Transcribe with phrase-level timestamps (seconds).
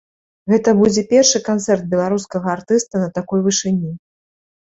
[0.51, 3.93] Гэта будзе першы канцэрт беларускага артыста на такой вышыні.